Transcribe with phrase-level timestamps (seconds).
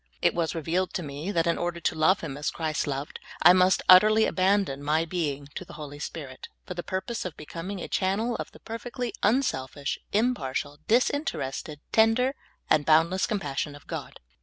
[0.19, 3.19] It was re vealed to me that in order to love him as Christ loved,
[3.43, 7.79] I must utterly abandon my being to the Holy Spirit, for the purpose of becoming
[7.79, 12.33] a channel of the perfectly unselfish, impartial, disinterested, tender,
[12.67, 14.19] and bound less compassion of God.